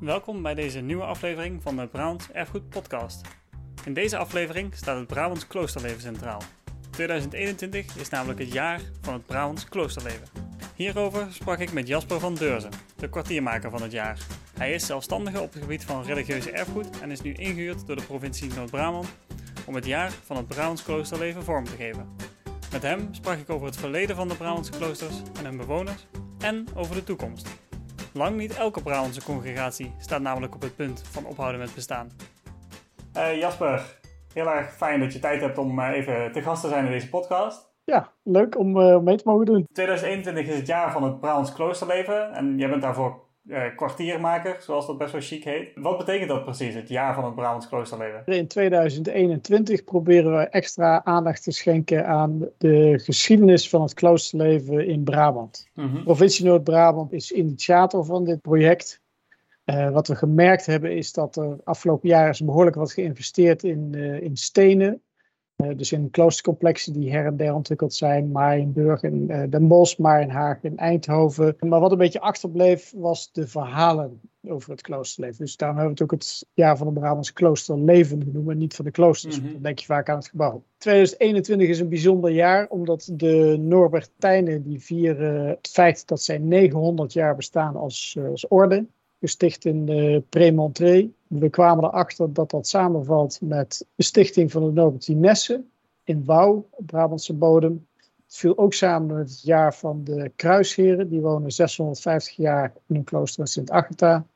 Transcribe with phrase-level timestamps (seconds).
[0.00, 3.20] Welkom bij deze nieuwe aflevering van de Brabants Erfgoed Podcast.
[3.84, 6.42] In deze aflevering staat het Brabants kloosterleven centraal.
[6.90, 10.28] 2021 is namelijk het jaar van het Brabants kloosterleven.
[10.74, 14.18] Hierover sprak ik met Jasper van Deurzen, de kwartiermaker van het jaar.
[14.58, 18.06] Hij is zelfstandige op het gebied van religieuze erfgoed en is nu ingehuurd door de
[18.06, 19.08] provincie Noord-Brabant
[19.66, 22.16] om het jaar van het Brabants kloosterleven vorm te geven.
[22.72, 26.06] Met hem sprak ik over het verleden van de Brabantse kloosters en hun bewoners
[26.38, 27.48] en over de toekomst.
[28.18, 32.10] Lang niet elke Brabantse congregatie staat namelijk op het punt van ophouden met bestaan.
[33.16, 34.00] Uh, Jasper,
[34.32, 36.90] heel erg fijn dat je tijd hebt om uh, even te gast te zijn in
[36.90, 37.72] deze podcast.
[37.84, 39.66] Ja, leuk om uh, mee te mogen doen.
[39.72, 44.86] 2021 is het jaar van het Brabants kloosterleven en jij bent daarvoor uh, kwartiermaker, zoals
[44.86, 45.70] dat best wel chic heet.
[45.74, 48.22] Wat betekent dat precies, het jaar van het Brabants kloosterleven?
[48.26, 55.04] In 2021 proberen we extra aandacht te schenken aan de geschiedenis van het kloosterleven in
[55.04, 55.68] Brabant.
[55.74, 59.00] Mm Provincie Noord-Brabant is initiator van dit project.
[59.64, 63.92] Uh, wat we gemerkt hebben is dat er afgelopen jaar is behoorlijk wat geïnvesteerd in,
[63.94, 65.02] uh, in stenen.
[65.64, 68.30] Uh, dus in kloostercomplexen die her en der ontwikkeld zijn.
[68.30, 71.56] Marienburg en uh, Den Bosch, Marienhaag en Eindhoven.
[71.60, 75.44] Maar wat een beetje achterbleef was de verhalen over het kloosterleven.
[75.44, 78.50] Dus daarom hebben we het ook het jaar van het Brabantse kloosterleven genoemd.
[78.50, 79.36] En niet van de kloosters.
[79.36, 79.52] Mm-hmm.
[79.52, 80.62] Dan denk je vaak aan het gebouw.
[80.76, 82.68] 2021 is een bijzonder jaar.
[82.68, 88.48] Omdat de Norbertijnen die vieren het feit dat zij 900 jaar bestaan als, uh, als
[88.48, 88.86] orde
[89.20, 91.10] gesticht in de Prémontré.
[91.28, 95.64] We kwamen erachter dat dat samenvalt met de stichting van de Norbertinesse
[96.04, 97.86] in Wouw, op Brabantse bodem.
[97.96, 101.08] Het viel ook samen met het jaar van de kruisheren.
[101.08, 104.26] Die wonen 650 jaar in een klooster in Sint-Agatha.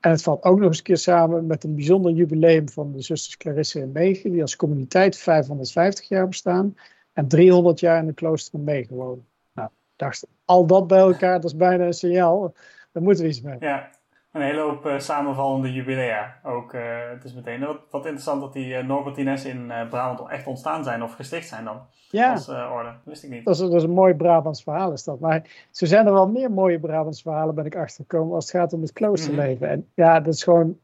[0.00, 3.02] En het valt ook nog eens een keer samen met een bijzonder jubileum van de
[3.02, 4.32] zusters Clarisse en Megen.
[4.32, 6.76] Die als communiteit 550 jaar bestaan.
[7.12, 9.26] En 300 jaar in de klooster in Megen wonen.
[9.52, 12.54] Nou, dacht, al dat bij elkaar, dat is bijna een signaal.
[12.92, 13.56] Daar moeten we iets mee.
[13.60, 13.90] Ja,
[14.34, 16.40] een hele hoop uh, samenvallende jubilea.
[16.42, 20.46] Ook, uh, het is meteen wat, wat interessant dat die uh, Norbertines in Brabant echt
[20.46, 21.80] ontstaan zijn of gesticht zijn dan.
[22.10, 22.32] Ja.
[22.32, 22.88] Als orde.
[22.88, 23.44] Dat wist ik niet.
[23.44, 25.20] Dat is, dat is, een mooi Brabants verhaal is dat.
[25.20, 28.72] Maar zo zijn er wel meer mooie Brabants verhalen ben ik achtergekomen als het gaat
[28.72, 29.66] om het kloosterleven.
[29.66, 29.82] Mm -hmm.
[29.82, 30.78] En ja, dat is gewoon...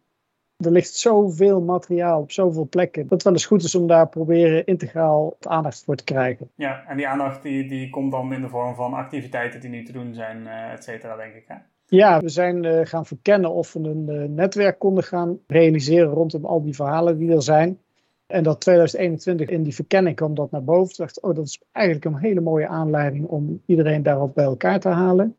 [0.64, 3.02] Er ligt zoveel materiaal op zoveel plekken.
[3.02, 6.50] Dat het wel eens goed is om daar proberen integraal aandacht voor te krijgen.
[6.54, 9.84] Ja, en die aandacht die, die komt dan in de vorm van activiteiten die nu
[9.84, 11.44] te doen zijn, et cetera, denk ik.
[11.46, 11.54] Hè?
[11.90, 16.44] Ja, we zijn uh, gaan verkennen of we een uh, netwerk konden gaan realiseren rondom
[16.44, 17.78] al die verhalen die er zijn.
[18.26, 20.90] En dat 2021 in die verkenning kwam dat naar boven.
[20.90, 24.80] Ik dacht, oh, dat is eigenlijk een hele mooie aanleiding om iedereen daarop bij elkaar
[24.80, 25.36] te halen.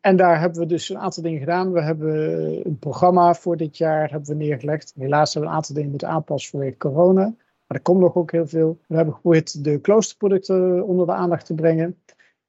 [0.00, 1.72] En daar hebben we dus een aantal dingen gedaan.
[1.72, 4.94] We hebben een programma voor dit jaar hebben we neergelegd.
[4.96, 7.34] Helaas hebben we een aantal dingen moeten aanpassen vanwege corona.
[7.66, 8.78] Maar er komt nog ook heel veel.
[8.86, 11.96] We hebben geprobeerd de kloosterproducten onder de aandacht te brengen.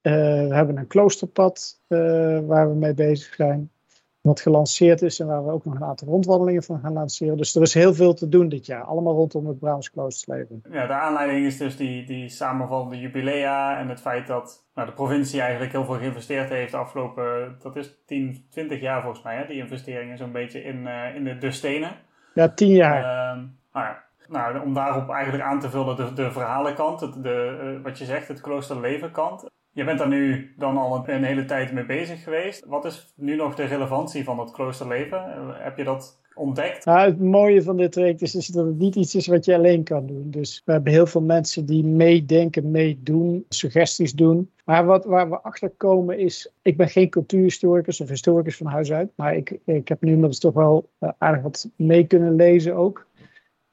[0.04, 0.14] Uh,
[0.48, 2.00] we hebben een kloosterpad uh,
[2.40, 3.72] waar we mee bezig zijn.
[4.22, 7.38] Wat gelanceerd is en waar we ook nog een aantal rondwandelingen van gaan lanceren.
[7.38, 8.84] Dus er is heel veel te doen dit jaar.
[8.84, 10.64] Allemaal rondom het Brabants kloosterleven.
[10.72, 13.80] Ja, de aanleiding is dus die, die samenvallende jubilea.
[13.80, 17.76] En het feit dat nou, de provincie eigenlijk heel veel geïnvesteerd heeft de afgelopen, dat
[17.76, 21.38] is 10, 20 jaar volgens mij, hè, die investeringen zo'n beetje in, uh, in de,
[21.38, 21.92] de stenen.
[22.34, 23.02] Ja, 10 jaar.
[23.74, 27.98] nou ja, nou, om daarop eigenlijk aan te vullen de, de verhalenkant, het, de, wat
[27.98, 29.52] je zegt, het kloosterlevenkant.
[29.74, 32.66] Je bent daar nu dan al een hele tijd mee bezig geweest.
[32.66, 35.24] Wat is nu nog de relevantie van het kloosterleven?
[35.58, 36.86] Heb je dat ontdekt?
[36.86, 39.56] Nou, het mooie van dit traject is, is dat het niet iets is wat je
[39.56, 40.32] alleen kan doen.
[40.32, 44.52] Dus we hebben heel veel mensen die meedenken, meedoen, suggesties doen.
[44.66, 48.92] Maar wat, waar we achter komen is, ik ben geen cultuurhistoricus of historicus van huis
[48.92, 49.12] uit.
[49.16, 53.08] Maar ik, ik heb nu inmiddels toch wel aardig wat mee kunnen lezen ook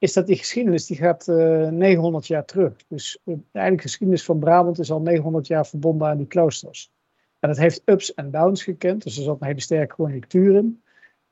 [0.00, 2.72] is dat die geschiedenis die gaat uh, 900 jaar terug.
[2.88, 6.90] Dus uh, de eigenlijke geschiedenis van Brabant is al 900 jaar verbonden aan die kloosters.
[7.38, 10.82] En dat heeft ups en downs gekend, dus er zat een hele sterke conjunctuur in.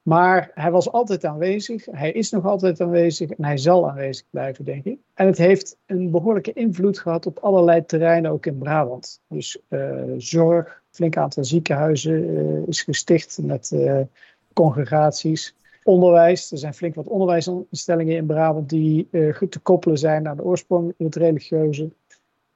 [0.03, 4.65] Maar hij was altijd aanwezig, hij is nog altijd aanwezig en hij zal aanwezig blijven,
[4.65, 4.99] denk ik.
[5.15, 9.21] En het heeft een behoorlijke invloed gehad op allerlei terreinen, ook in Brabant.
[9.29, 13.75] Dus uh, zorg, flink aantal ziekenhuizen is gesticht met
[14.53, 15.55] congregaties
[15.89, 16.53] onderwijs.
[16.53, 20.95] Er zijn flink wat onderwijsinstellingen in Brabant die uh, te koppelen zijn aan de oorsprong
[20.97, 21.91] in het religieuze.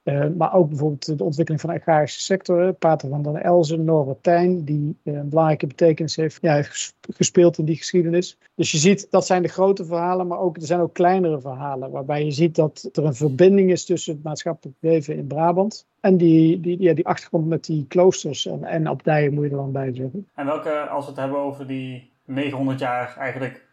[0.03, 2.73] Uh, maar ook bijvoorbeeld de ontwikkeling van de agrarische sector.
[2.73, 6.61] Pater van den Elzen, Norbertijn, die een belangrijke betekenis heeft, ja,
[7.09, 8.37] gespeeld in die geschiedenis.
[8.55, 11.91] Dus je ziet, dat zijn de grote verhalen, maar ook, er zijn ook kleinere verhalen.
[11.91, 15.85] Waarbij je ziet dat er een verbinding is tussen het maatschappelijk leven in Brabant.
[15.99, 19.55] En die, die, ja, die achtergrond met die kloosters en, en abdijen moet je er
[19.55, 20.27] dan bij zeggen.
[20.35, 23.65] En welke, als we het hebben over die 900 jaar eigenlijk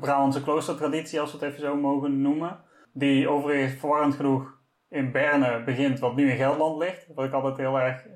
[0.00, 2.58] Brabantse kloostertraditie, als we het even zo mogen noemen.
[2.92, 4.56] Die overigens verwarrend genoeg
[4.88, 7.06] in Berne begint, wat nu in Gelderland ligt.
[7.14, 8.06] Wat ik altijd heel erg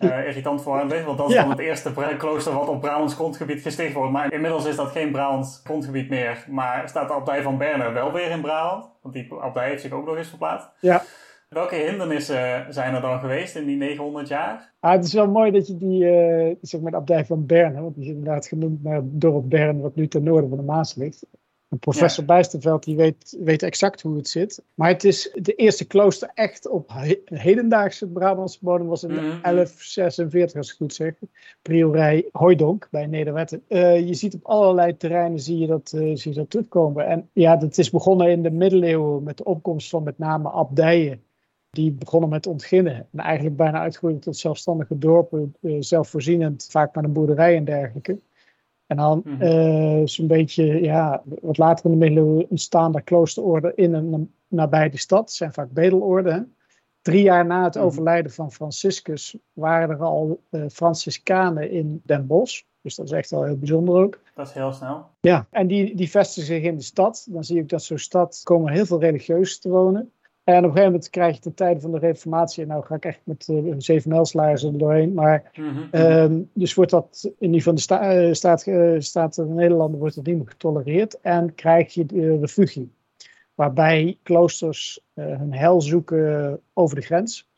[0.00, 1.04] uh, irritant voor aan ligt.
[1.04, 4.12] Want dat is dan het eerste klooster wat op Brabants grondgebied gesticht wordt.
[4.12, 6.44] Maar inmiddels is dat geen Brabants grondgebied meer.
[6.48, 8.90] Maar staat de abdij van Berne wel weer in Brabant.
[9.02, 10.68] Want die abdij heeft zich ook nog eens verplaatst.
[10.80, 11.02] Ja.
[11.48, 14.72] Welke hindernissen zijn er dan geweest in die 900 jaar?
[14.80, 17.80] Ah, het is wel mooi dat je die, uh, zeg maar de abdij van Berne,
[17.80, 20.64] want die is inderdaad genoemd naar het dorp Bern, wat nu ten noorden van de
[20.64, 21.26] Maas ligt.
[21.68, 22.34] En professor ja.
[22.34, 24.62] Bijsterveld die weet, weet exact hoe het zit.
[24.74, 26.90] Maar het is de eerste klooster echt op
[27.24, 30.58] hedendaagse Brabantse bodem was in 1146, mhm.
[30.58, 31.14] als ik goed zeg.
[31.62, 33.62] Priorij Hooidonk bij Nederwetten.
[33.68, 37.06] Uh, je ziet op allerlei terreinen zie je, dat, uh, zie je dat terugkomen.
[37.06, 41.22] En ja, dat is begonnen in de middeleeuwen met de opkomst van met name abdijen.
[41.70, 43.06] Die begonnen met ontginnen.
[43.12, 48.18] En eigenlijk bijna uitgroeiden tot zelfstandige dorpen, uh, zelfvoorzienend, vaak met een boerderij en dergelijke.
[48.86, 53.94] En dan mm zo'n beetje, ja, wat later in de middeleeuwen ontstaan daar kloosterorden in
[53.94, 55.18] en nabij de stad.
[55.18, 56.54] Dat zijn vaak bedelorden.
[57.02, 57.84] Drie jaar na het mhm.
[57.84, 62.62] overlijden van Franciscus waren er al uh, Franciscanen in Den Bosch.
[62.80, 64.20] Dus dat is echt wel heel bijzonder ook.
[64.34, 65.06] Dat is heel snel.
[65.20, 67.26] Ja, en die, die vestigen zich in de stad.
[67.30, 70.12] Dan zie ik dat zo'n stad komen heel veel religieuzen te wonen.
[70.48, 72.94] En op een gegeven moment krijg je ten tijde van de reformatie, en nou ga
[72.94, 75.78] ik echt met uh, zeven mijlslaars er doorheen, maar mhm.
[75.90, 80.00] ehm, dus wordt dat in ieder geval de sta uh, staat, uh, staat in Nederlanden
[80.00, 81.20] wordt het niet meer getolereerd.
[81.20, 82.92] En krijg je de refugie,
[83.54, 87.48] waarbij kloosters hun hel zoeken over de grens,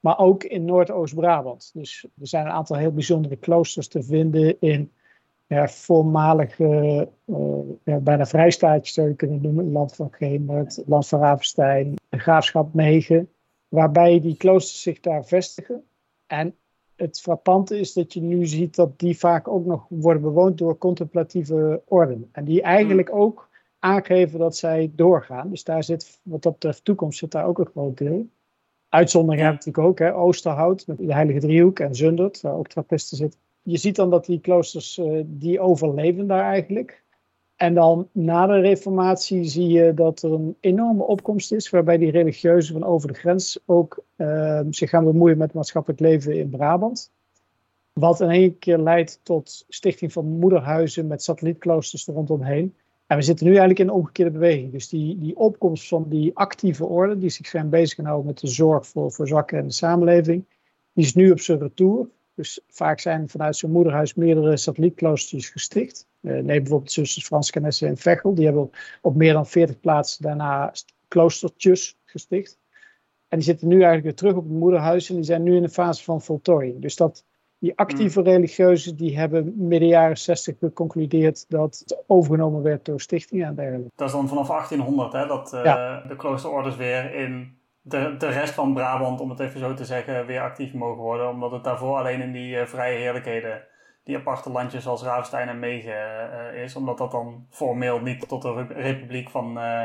[0.00, 1.70] maar ook in Noordoost-Brabant.
[1.74, 4.92] Dus er zijn een aantal heel bijzondere kloosters te vinden in
[5.54, 9.64] ja, voormalige, uh, ja, bijna vrijstaatjes zou je kunnen noemen.
[9.64, 13.28] Het land van Gemert, het land van Ravenstein, graafschap Megen.
[13.68, 15.84] Waarbij die kloosters zich daar vestigen.
[16.26, 16.54] En
[16.96, 20.78] het frappante is dat je nu ziet dat die vaak ook nog worden bewoond door
[20.78, 22.28] contemplatieve orden.
[22.32, 23.20] En die eigenlijk hmm.
[23.20, 23.48] ook
[23.78, 25.50] aangeven dat zij doorgaan.
[25.50, 28.26] Dus daar zit, wat dat betreft toekomst, zit daar ook een groot deel.
[28.88, 33.16] Uitzondering hebben natuurlijk ook, hè, Oosterhout met de Heilige Driehoek en Zundert, waar ook trappisten
[33.16, 37.02] zitten je ziet dan dat die kloosters, uh, die overleven daar eigenlijk.
[37.56, 42.10] En dan na de reformatie zie je dat er een enorme opkomst is, waarbij die
[42.10, 47.12] religieuzen van over de grens ook uh, zich gaan bemoeien met maatschappelijk leven in Brabant.
[47.92, 52.74] Wat in één keer leidt tot stichting van moederhuizen met satellietkloosters er rondomheen.
[53.06, 54.72] En we zitten nu eigenlijk in een omgekeerde beweging.
[54.72, 58.46] Dus die, die opkomst van die actieve orde, die zich zijn bezig gehouden met de
[58.46, 60.44] zorg voor, voor zwakken en de samenleving,
[60.92, 62.08] die is nu op zijn retour.
[62.34, 66.06] Dus vaak zijn vanuit zijn moederhuis meerdere satellietkloosters gesticht.
[66.20, 68.34] Uh, neem bijvoorbeeld zusters Frans Canesse en Vechel.
[68.34, 68.70] Die hebben
[69.00, 70.72] op meer dan 40 plaatsen daarna
[71.08, 72.58] kloostertjes gesticht.
[73.28, 75.62] En die zitten nu eigenlijk weer terug op het moederhuis en die zijn nu in
[75.62, 76.82] de fase van voltooiing.
[76.82, 77.24] Dus dat,
[77.58, 78.26] die actieve mm.
[78.26, 83.90] religieuzen die hebben midden jaren 60 geconcludeerd dat het overgenomen werd door stichtingen en dergelijke.
[83.96, 88.54] Dat is dan vanaf 1800 hè, dat uh, de kloosterorders weer in de, de rest
[88.54, 91.28] van Brabant, om het even zo te zeggen, weer actief mogen worden.
[91.28, 93.62] Omdat het daarvoor alleen in die uh, vrije heerlijkheden,
[94.04, 96.76] die aparte landjes zoals Raafstein en Megen uh, is.
[96.76, 99.82] Omdat dat dan formeel niet tot de Republiek van uh,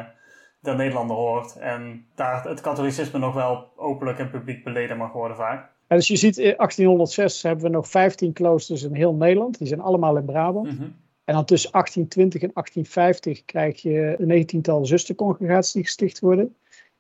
[0.59, 1.55] de Nederlanden hoort.
[1.55, 5.69] En daar het katholicisme nog wel openlijk en publiek beleden mag worden vaak.
[5.87, 9.57] En dus je ziet, in 1806 hebben we nog 15 kloosters in heel Nederland.
[9.57, 10.71] Die zijn allemaal in Brabant.
[10.71, 10.95] Mm -hmm.
[11.23, 16.55] En dan tussen 1820 en 1850 krijg je een negentiental zustercongregaties die gesticht worden.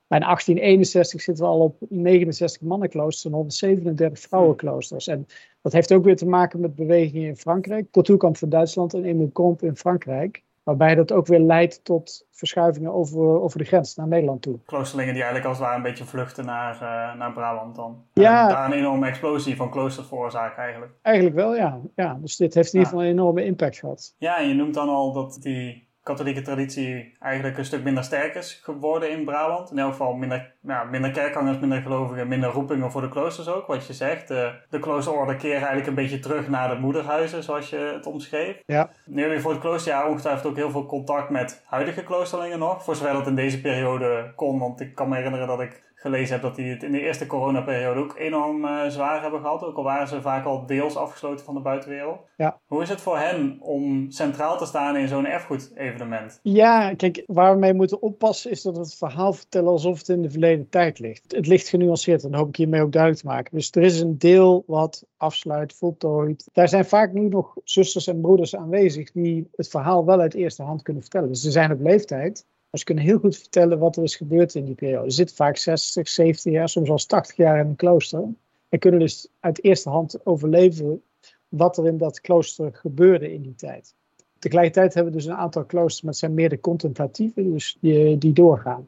[0.09, 5.07] Maar in 1861 zitten we al op 69 mannenkloosters en 137 vrouwenkloosters.
[5.07, 5.27] En
[5.61, 7.91] dat heeft ook weer te maken met bewegingen in Frankrijk.
[7.91, 10.43] Cultuurkamp van Duitsland en Emile Comp in Frankrijk.
[10.63, 14.59] Waarbij dat ook weer leidt tot verschuivingen over, over de grens naar Nederland toe.
[14.65, 18.03] Kloosterlingen die eigenlijk als het ware een beetje vluchten naar, uh, naar Brabant dan.
[18.13, 18.41] Ja.
[18.41, 20.91] En daar een enorme explosie van kloosters veroorzaken eigenlijk.
[21.01, 21.79] Eigenlijk wel, ja.
[21.95, 24.15] ja dus dit heeft in ieder geval een enorme impact gehad.
[24.17, 28.35] Ja, en je noemt dan al dat die katholieke traditie eigenlijk een stuk minder sterk
[28.35, 29.71] is geworden in Brabant.
[29.71, 33.67] In elk geval minder, nou, minder kerkgangers, minder gelovigen, minder roepingen voor de kloosters ook,
[33.67, 34.27] wat je zegt.
[34.27, 38.61] De, de kloosterorde keren eigenlijk een beetje terug naar de moederhuizen, zoals je het omschreef.
[38.65, 38.89] Ja.
[39.05, 42.83] Nu heb je voor het kloosterjaar ongetwijfeld ook heel veel contact met huidige kloosterlingen nog,
[42.83, 44.59] voor zover dat in deze periode kon.
[44.59, 47.25] Want ik kan me herinneren dat ik gelezen heb dat die het in de eerste
[47.25, 49.63] coronaperiode ook enorm uh, zwaar hebben gehad.
[49.63, 52.19] Ook al waren ze vaak al deels afgesloten van de buitenwereld.
[52.37, 52.59] Ja.
[52.65, 56.39] Hoe is het voor hen om centraal te staan in zo'n erfgoed-evenement?
[56.43, 60.09] Ja, kijk, waar we mee moeten oppassen is dat we het verhaal vertellen alsof het
[60.09, 61.35] in de verleden tijd ligt.
[61.35, 63.55] Het ligt genuanceerd en dat hoop ik hiermee ook duidelijk te maken.
[63.55, 66.49] Dus er is een deel wat afsluit, voltooid.
[66.53, 70.63] Daar zijn vaak nu nog zusters en broeders aanwezig die het verhaal wel uit eerste
[70.63, 71.27] hand kunnen vertellen.
[71.27, 72.45] Dus ze zijn op leeftijd.
[72.69, 75.09] Maar ze kunnen heel goed vertellen wat er is gebeurd in die periode.
[75.09, 78.23] Ze zitten vaak 60, 70 jaar, soms al 80 jaar in een klooster.
[78.69, 81.01] En kunnen dus uit eerste hand overleven
[81.47, 83.93] wat er in dat klooster gebeurde in die tijd.
[84.39, 88.17] Tegelijkertijd hebben we dus een aantal kloosters, maar het zijn meer de contemplatieve, dus die,
[88.17, 88.87] die doorgaan.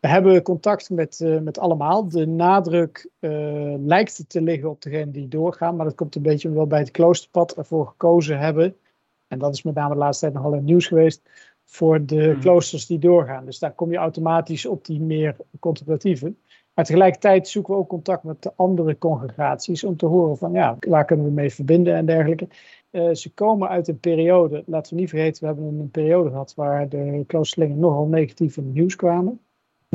[0.00, 2.08] We hebben contact met, uh, met allemaal.
[2.08, 6.50] De nadruk uh, lijkt te liggen op degene die doorgaan, maar dat komt een beetje
[6.50, 8.76] wel bij het kloosterpad ervoor gekozen hebben.
[9.28, 11.22] En dat is met name de laatste tijd nogal in het nieuws geweest.
[11.72, 12.40] Voor de hmm.
[12.40, 13.44] kloosters die doorgaan.
[13.44, 16.34] Dus daar kom je automatisch op die meer contemplatieve.
[16.74, 20.76] Maar tegelijkertijd zoeken we ook contact met de andere congregaties om te horen van ja,
[20.88, 22.48] waar kunnen we mee verbinden en dergelijke.
[22.90, 26.54] Uh, ze komen uit een periode, laten we niet vergeten, we hebben een periode gehad
[26.54, 29.40] waar de kloosterlingen nogal negatief in het nieuws kwamen.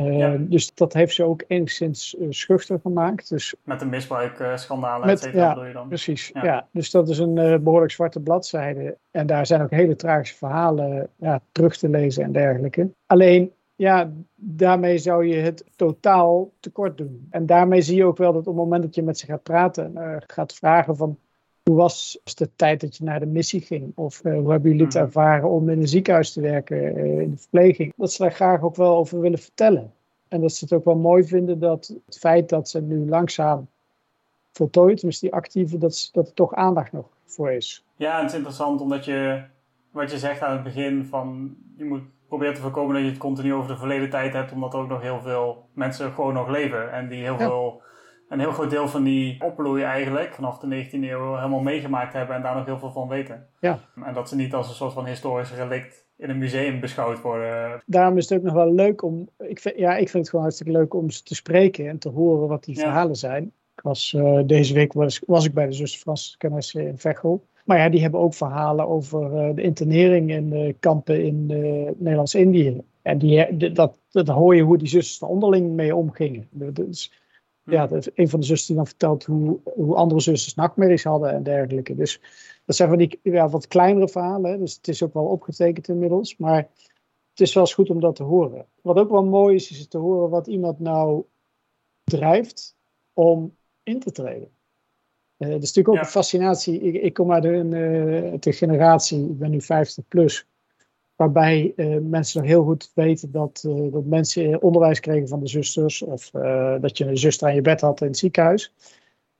[0.02, 3.28] Uh, Dus dat heeft ze ook enigszins uh, schuchter gemaakt.
[3.28, 5.88] Dus, met de misbruikschandalen, et cetera, ja, je dan?
[5.88, 6.44] Precies, ja.
[6.44, 6.68] ja.
[6.72, 8.96] Dus dat is een behoorlijk zwarte bladzijde.
[9.10, 12.90] En daar zijn ook hele tragische verhalen ja, terug te lezen en dergelijke.
[13.06, 17.26] Alleen, ja, daarmee zou je het totaal tekort doen.
[17.30, 19.42] En daarmee zie je ook wel dat op het moment dat je met ze gaat
[19.42, 21.18] praten, uh, gaat vragen van
[21.68, 23.92] hoe was de tijd dat je naar de missie ging?
[23.94, 25.04] Of uh, hoe hebben jullie het mhm.
[25.04, 27.92] ervaren om in een ziekenhuis te werken, uh, in de verpleging?
[27.96, 29.92] Dat ze daar graag ook wel over willen vertellen.
[30.28, 33.68] En dat ze het ook wel mooi vinden dat het feit dat ze nu langzaam
[34.52, 37.84] voltooid, tenminste die actieve, dat, dat er toch aandacht nog voor is.
[37.96, 39.42] Ja, en het is interessant omdat je,
[39.90, 43.18] wat je zegt aan het begin, van je moet proberen te voorkomen dat je het
[43.18, 46.48] continu over de verleden tijd hebt, omdat er ook nog heel veel mensen gewoon nog
[46.48, 47.82] leven en die heel veel
[48.28, 52.36] een heel groot deel van die opbloei eigenlijk vanaf de 19e eeuw helemaal meegemaakt hebben
[52.36, 53.46] en daar nog heel veel van weten.
[53.60, 53.78] Ja.
[54.04, 57.82] En dat ze niet als een soort van historisch relict in een museum beschouwd worden.
[57.86, 60.44] Daarom is het ook nog wel leuk om, ik vind, ja, ik vind het gewoon
[60.44, 63.52] hartstikke leuk om ze te spreken en te horen wat die verhalen zijn.
[63.76, 67.44] Ik was, uh, deze week was, was ik bij de zuster Frans Kennis in Veghel.
[67.64, 71.90] Maar ja, die hebben ook verhalen over uh, de internering in de kampen in uh,
[71.96, 72.80] Nederlands-Indië.
[73.02, 76.48] En die, dat, dat hoor je hoe die zusters er onderling mee omgingen.
[76.50, 77.12] Dus,
[77.70, 81.42] ja, een van de zussen die dan vertelt hoe, hoe andere zusters nachtmerries hadden en
[81.42, 81.94] dergelijke.
[81.94, 82.20] Dus
[82.64, 84.58] dat zijn van die ja, wat kleinere verhalen.
[84.58, 86.36] Dus het is ook wel opgetekend inmiddels.
[86.36, 86.68] Maar
[87.30, 88.66] het is wel eens goed om dat te horen.
[88.80, 91.24] Wat ook wel mooi is, is te horen wat iemand nou
[92.04, 92.76] drijft
[93.12, 94.50] om in te treden.
[95.38, 96.80] Uh, dat is natuurlijk ook een fascinatie.
[96.80, 100.47] Ik, ik, kom uit een uh, de generatie, ik ben nu 50 plus
[101.18, 105.48] waarbij uh, mensen nog heel goed weten dat, uh, dat mensen onderwijs kregen van de
[105.48, 108.72] zusters of uh, dat je een zuster aan je bed had in het ziekenhuis.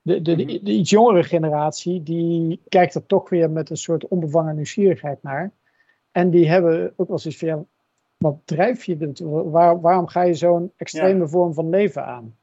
[0.03, 0.65] De, de, de, mhm.
[0.65, 5.53] de, iets jongere generatie die kijkt er toch weer met een soort onbevangen nieuwsgierigheid naar.
[6.13, 7.67] En die hebben ook wel zoiets van,
[8.17, 9.13] wat drijf je?
[9.51, 11.27] Waar, waarom ga je zo'n extreme ja.
[11.27, 12.37] vorm van leven aan?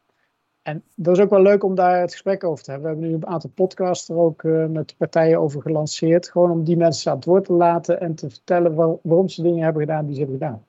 [0.66, 2.90] En dat is ook wel leuk om daar het gesprek over te hebben.
[2.90, 6.30] We hebben nu een aantal podcasts er ook uh, met partijen over gelanceerd.
[6.30, 9.42] Gewoon om die mensen aan het woord te laten en te vertellen waar, waarom ze
[9.42, 10.66] dingen hebben gedaan die ze hebben gedaan.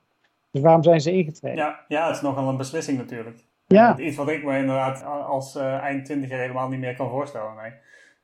[0.51, 1.57] Dus waarom zijn ze ingetreden?
[1.57, 3.37] Ja, ja het is nogal een beslissing natuurlijk.
[3.67, 3.97] Ja.
[3.97, 7.55] Iets wat ik me inderdaad als uh, eind twintiger helemaal niet meer kan voorstellen.
[7.61, 7.71] Nee.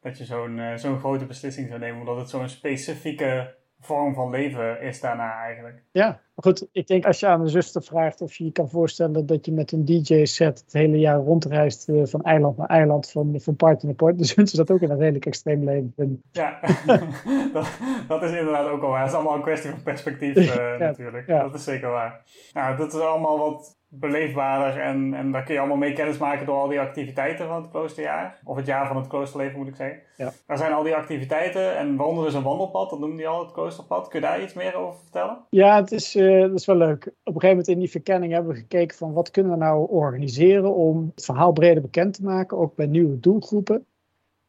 [0.01, 4.29] Dat je zo'n uh, zo'n grote beslissing zou nemen, omdat het zo'n specifieke vorm van
[4.29, 5.83] leven is daarna eigenlijk.
[5.91, 9.25] Ja, goed, ik denk als je aan een zuster vraagt of je je kan voorstellen
[9.25, 13.35] dat je met een DJ-set het hele jaar rondreist uh, van eiland naar eiland, van,
[13.41, 16.23] van part naar part, dan zullen ze dat ook in een redelijk extreem leven.
[16.31, 16.59] Ja,
[17.53, 17.67] dat,
[18.07, 19.01] dat, is inderdaad ook al waar.
[19.01, 21.27] Het is allemaal een kwestie van perspectief uh, ja, natuurlijk.
[21.27, 21.41] Ja.
[21.41, 22.23] Dat is zeker waar.
[22.53, 26.45] Nou, dat is allemaal wat beleefbaarder en, en daar kun je allemaal mee kennis maken
[26.45, 28.39] door al die activiteiten van het kloosterjaar.
[28.43, 29.99] Of het jaar van het kloosterleven moet ik zeggen.
[30.17, 30.31] Ja.
[30.47, 33.51] Daar zijn al die activiteiten en waaronder is een wandelpad, dat noemde je al het
[33.51, 34.07] kloosterpad.
[34.07, 35.37] Kun je daar iets meer over vertellen?
[35.49, 37.05] Ja, het is, uh, dat is wel leuk.
[37.05, 39.89] Op een gegeven moment in die verkenning hebben we gekeken van wat kunnen we nou
[39.89, 43.85] organiseren om het verhaal breder bekend te maken, ook bij nieuwe doelgroepen.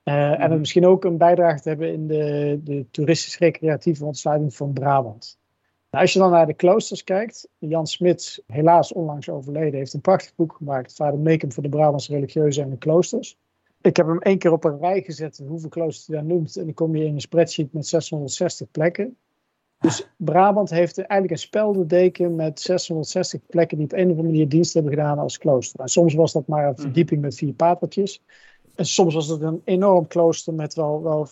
[0.05, 0.41] Uh, mm-hmm.
[0.41, 5.39] En misschien ook een bijdrage te hebben in de, de toeristisch-recreatieve ontsluiting van Brabant.
[5.95, 10.01] Nou, als je dan naar de kloosters kijkt, Jan Smits, helaas onlangs overleden, heeft een
[10.01, 13.39] prachtig boek gemaakt, Vader Meekum voor de Brabantse religieuze en de kloosters.
[13.81, 16.65] Ik heb hem één keer op een rij gezet, hoeveel kloosters hij daar noemt, en
[16.65, 19.17] dan kom je in een spreadsheet met 660 plekken.
[19.79, 24.49] Dus Brabant heeft eigenlijk een spelderdeken met 660 plekken die op een of andere manier
[24.49, 25.81] dienst hebben gedaan als klooster.
[25.81, 28.23] En soms was dat maar een verdieping met vier patertjes.
[28.75, 31.27] En soms was het een enorm klooster met wel, wel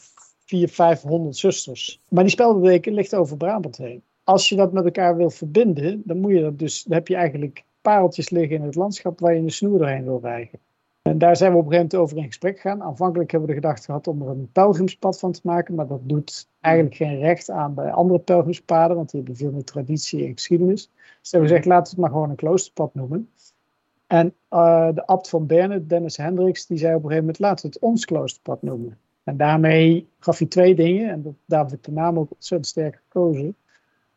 [0.44, 2.00] 400, 500 zusters.
[2.08, 6.20] Maar die spelderdeken ligt over Brabant heen als je dat met elkaar wil verbinden, dan
[6.20, 9.50] moet je dat dus, heb je eigenlijk pareltjes liggen in het landschap waar je een
[9.50, 10.58] snoer doorheen wil rijgen.
[11.02, 12.82] En daar zijn we op een gegeven moment over in gesprek gegaan.
[12.82, 16.00] Aanvankelijk hebben we de gedachte gehad om er een pelgrimspad van te maken, maar dat
[16.02, 20.32] doet eigenlijk geen recht aan bij andere pelgrimspaden, want die hebben veel meer traditie en
[20.32, 20.90] geschiedenis.
[21.20, 23.30] Dus hebben we gezegd, laten we het maar gewoon een kloosterpad noemen.
[24.06, 27.66] En uh, de abt van Berne, Dennis Hendricks, die zei op een gegeven moment, laten
[27.66, 28.98] we het ons kloosterpad noemen.
[29.24, 32.70] En daarmee gaf hij twee dingen, en dat, daar heb ik de naam ook ontzettend
[32.70, 33.56] sterk gekozen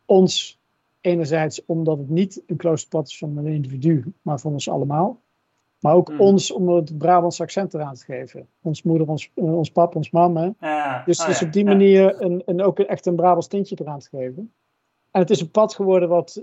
[0.06, 0.60] ons
[1.00, 5.20] enerzijds omdat het niet een kloosterpad is van een individu, maar van ons allemaal.
[5.80, 6.20] Maar ook mm.
[6.20, 8.46] ons om het Brabants accent eraan te geven.
[8.62, 10.54] Ons moeder, ons, ons pap, ons mama.
[10.60, 13.98] Ja, dus, oh, dus op die manier een, een, ook echt een Brabants tintje eraan
[13.98, 14.52] te geven.
[15.10, 16.42] En het is een pad geworden wat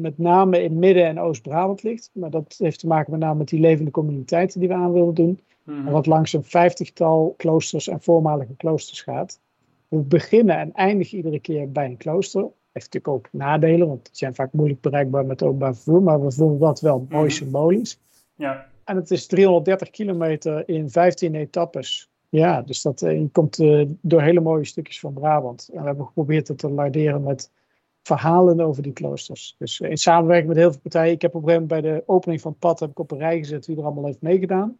[0.00, 2.10] met name in Midden- en Oost-Brabant ligt.
[2.12, 5.14] Maar dat heeft te maken met name met die levende communiteiten die we aan willen
[5.14, 5.40] doen.
[5.62, 5.86] Mhm.
[5.86, 9.40] En wat langs een vijftigtal kloosters en voormalige kloosters gaat.
[9.88, 12.46] We beginnen en eindigen iedere keer bij een klooster.
[12.74, 16.02] Heeft natuurlijk ook nadelen, want die zijn vaak moeilijk bereikbaar met openbaar vervoer.
[16.02, 17.34] Maar we vonden dat wel mooi Mhm.
[17.34, 18.00] symbolisch.
[18.34, 22.10] Ja, En het is 330 kilometer in 15 etappes.
[22.28, 25.68] Ja, dus dat, eh, je komt eh, door hele mooie stukjes van Brabant.
[25.72, 27.50] En we hebben geprobeerd het te larderen met
[28.02, 29.54] verhalen over die kloosters.
[29.58, 31.12] Dus eh, in samenwerking met heel veel partijen.
[31.12, 33.10] Ik heb op een gegeven moment bij de opening van het pad heb ik op
[33.10, 34.78] een rij gezet wie er allemaal heeft meegedaan.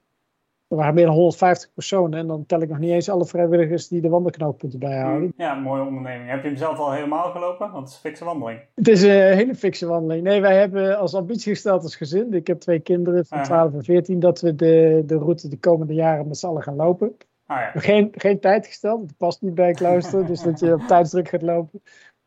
[0.69, 3.89] Er waren meer dan 150 personen en dan tel ik nog niet eens alle vrijwilligers
[3.89, 5.33] die de wandelknooppunten bijhouden.
[5.37, 6.31] ja, mooie onderneming.
[6.31, 7.71] Heb je hem zelf al helemaal gelopen?
[7.71, 8.61] Want het is een fikse wandeling.
[8.75, 10.25] Het is een hele fikse wandeling.
[10.25, 12.33] Nee, wij hebben als ambitie gesteld als gezin.
[12.33, 13.47] Ik heb twee kinderen van Aha.
[13.47, 14.21] 12 en 14.
[14.21, 17.17] Dat we de, de route de komende jaren met z'n allen gaan lopen.
[17.47, 17.81] Ah ja.
[17.81, 19.01] Geen, geen tijd gesteld.
[19.01, 20.27] Het past niet bij klooster.
[20.27, 21.83] dus dat je op tijdsdruk gaat lopen.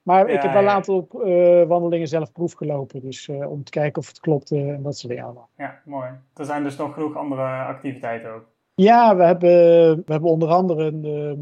[0.07, 3.01] Maar Ja, ik heb wel een aantal eh, wandelingen zelf proef gelopen.
[3.01, 5.49] Dus eh, om te kijken of het klopt en dat soort dingen allemaal.
[5.57, 6.09] ja, mooi.
[6.33, 8.45] Er zijn dus nog genoeg andere activiteiten ook.
[8.75, 9.49] Ja, we hebben,
[10.05, 11.39] we hebben onder andere een, ehm,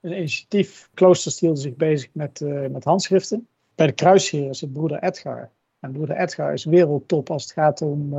[0.00, 0.90] een initiatief.
[0.94, 3.46] Kloosters hielden zich bezig met, eh, met handschriften.
[3.74, 5.50] Bij de Kruisheer is het broeder Edgar.
[5.80, 8.14] En broeder Edgar is wereldtop als het gaat om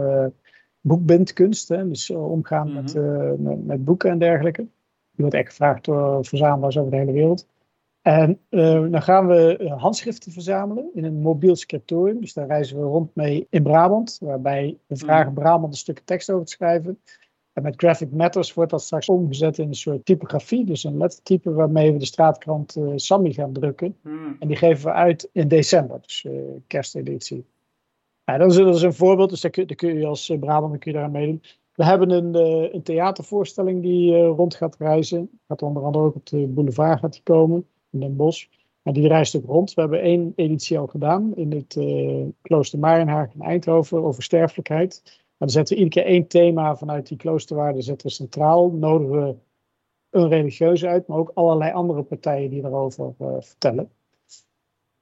[0.81, 1.67] boekbindkunst.
[1.67, 1.87] Hè?
[1.87, 3.43] Dus omgaan met, Mhm.
[3.43, 4.61] met, met boeken en dergelijke.
[4.61, 7.47] Die wordt echt gevraagd door verzamelaars over de hele wereld.
[8.05, 12.21] En eh, dan gaan we eh, handschriften verzamelen in een mobiel scriptorium.
[12.21, 14.17] Dus daar reizen we rond mee in Brabant.
[14.21, 16.99] Waarbij we vragen Brabant een stuk tekst over te schrijven.
[17.53, 20.65] En met Graphic Matters wordt dat straks omgezet in een soort typografie.
[20.65, 23.97] Dus een lettertype waarmee we de straatkrant eh Sammy gaan drukken.
[24.01, 24.35] Hmm.
[24.39, 26.31] En die geven we uit in december, dus eh,
[26.67, 27.45] kersteditie.
[28.23, 30.77] Ja, dat, is, dat is een voorbeeld, dus daar kun, daar kun je als Brabant
[30.77, 31.41] kun je daaraan meedoen.
[31.73, 32.35] We hebben een,
[32.75, 35.29] een theatervoorstelling die rond gaat reizen.
[35.47, 38.45] Gaat onder andere ook op de boulevard gaat die komen, in Den Bosch.
[38.81, 39.73] Maar die reist ook rond.
[39.73, 45.01] We hebben één editie al gedaan in het eh, klooster Marienhaag in Eindhoven over sterfelijkheid.
[45.05, 48.71] Maar dan zetten we iedere keer één thema vanuit die kloosterwaarde zetten we centraal.
[48.71, 49.35] Nodigen we
[50.09, 53.89] een religieuze uit, maar ook allerlei andere partijen die daarover eh, vertellen.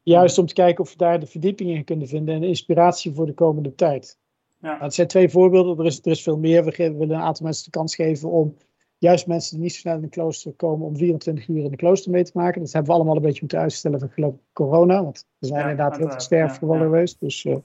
[0.02, 3.14] Juist om te kijken of we daar de verdieping in kunnen vinden en de inspiratie
[3.14, 4.18] voor de komende tijd.
[4.62, 4.70] Ja.
[4.70, 6.64] Nou, het zijn twee voorbeelden, er is, er is veel meer.
[6.64, 8.56] We, ge- we willen een aantal mensen de kans geven om
[9.04, 11.76] juist mensen die niet zo snel in een klooster komen, om 24 uur in de
[11.76, 12.62] klooster mee te maken.
[12.62, 15.98] Dat hebben we allemaal een beetje moeten uitstellen vanwege corona, want er zijn Ja, inderdaad
[15.98, 16.92] heel veel uiteraard, sterfgevallen ja, ja.
[16.92, 17.20] geweest.
[17.20, 17.56] Dus eh,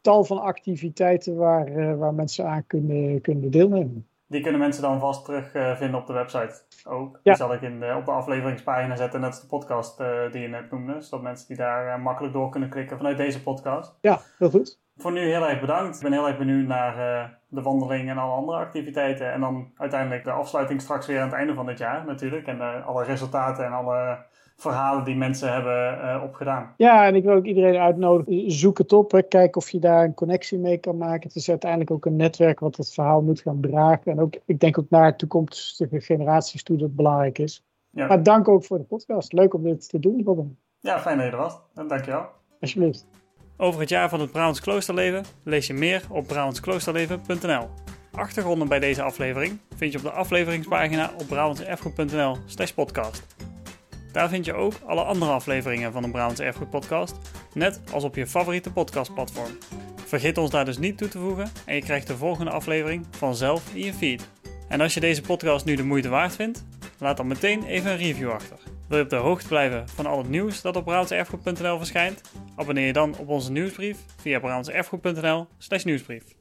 [0.00, 4.06] tal van activiteiten waar, eh, waar mensen aan kunnen, kunnen deelnemen.
[4.32, 7.20] Die kunnen mensen dan vast terugvinden vinden op de website ook.
[7.22, 10.40] Die zal ik in de, op de afleveringspagina zetten, net als de podcast eh, die
[10.40, 11.00] je net noemde.
[11.00, 13.98] Zodat mensen die daar eh, makkelijk door kunnen klikken vanuit deze podcast.
[14.00, 14.78] Ja, heel goed.
[14.96, 15.96] Voor nu heel erg bedankt.
[15.96, 19.32] Ik ben heel erg benieuwd naar eh, de wandeling en alle andere activiteiten.
[19.32, 22.46] En dan uiteindelijk de afsluiting straks weer aan het einde van dit jaar natuurlijk.
[22.46, 24.18] En eh, alle resultaten en alle
[24.56, 26.74] verhalen die mensen hebben eh, opgedaan.
[26.76, 28.50] Ja, en ik wil ook iedereen uitnodigen.
[28.50, 29.10] Zoek het op.
[29.12, 29.22] Hè.
[29.22, 31.22] Kijk of je daar een connectie mee kan maken.
[31.22, 34.12] Het is uiteindelijk ook een netwerk wat het verhaal moet gaan dragen.
[34.12, 37.64] En ook, ik denk ook naar toekomstige generaties toe dat het belangrijk is.
[37.90, 39.32] Ja, Maar dank ook voor de podcast.
[39.32, 40.58] Leuk om dit te doen, Robin.
[40.80, 41.60] ja fijn dat je er was.
[41.74, 42.26] En dankjewel.
[42.60, 43.06] Alsjeblieft.
[43.56, 47.70] Over het jaar van het Brabants kloosterleven lees je meer op brabantskloosterleven.nl.
[48.12, 53.26] Achtergronden bij deze aflevering vind je op de afleveringspagina op brabantserfgoed.nl slash podcast.
[54.12, 57.16] Daar vind je ook alle andere afleveringen van de Brabants Erfgoed podcast,
[57.54, 59.58] net als op je favoriete podcastplatform.
[60.06, 63.74] Vergeet ons daar dus niet toe te voegen en je krijgt de volgende aflevering vanzelf
[63.74, 64.28] in je feed.
[64.68, 66.64] En als je deze podcast nu de moeite waard vindt,
[66.98, 68.71] laat dan meteen even een review achter.
[68.88, 72.20] Wil je op de hoogte blijven van al het nieuws dat op brabantserfgoed.nl verschijnt?
[72.56, 76.24] Abonneer je dan op onze nieuwsbrief via brabantserfgoed.nl slash nieuwsbrief.